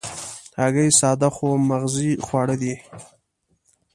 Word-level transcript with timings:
هګۍ 0.61 0.89
ساده 0.99 1.29
خو 1.35 1.47
مغذي 1.69 2.11
خواړه 2.25 2.55
دي. 2.61 2.73